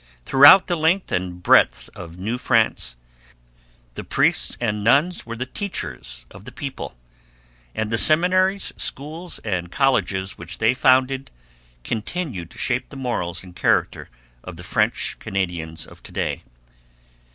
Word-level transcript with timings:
Throughout 0.25 0.65
the 0.65 0.75
length 0.75 1.11
and 1.11 1.43
breadth 1.43 1.87
of 1.95 2.17
New 2.17 2.39
France 2.39 2.95
the 3.93 4.03
priests 4.03 4.57
and 4.59 4.83
nuns 4.83 5.27
were 5.27 5.35
the 5.35 5.45
teachers 5.45 6.25
of 6.31 6.43
the 6.43 6.51
people. 6.51 6.97
And 7.75 7.91
the 7.91 7.99
seminaries, 7.99 8.73
schools, 8.77 9.37
and 9.45 9.71
colleges 9.71 10.39
which 10.39 10.57
they 10.57 10.73
founded 10.73 11.29
continue 11.83 12.45
to 12.47 12.57
shape 12.57 12.89
the 12.89 12.95
morals 12.97 13.43
and 13.43 13.55
character 13.55 14.09
of 14.43 14.57
the 14.57 14.63
French 14.63 15.17
Canadians 15.19 15.85
of 15.85 16.01
to 16.01 16.11
day. 16.11 16.43